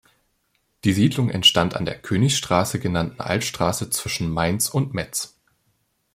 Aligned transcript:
Die 0.83 0.93
Siedlung 0.93 1.29
entstand 1.29 1.75
an 1.75 1.85
der 1.85 1.93
"Königstraße" 2.01 2.79
genannten 2.79 3.19
Altstraße 3.19 3.91
zwischen 3.91 4.31
Mainz 4.31 4.67
und 4.67 4.95
Metz. 4.95 5.35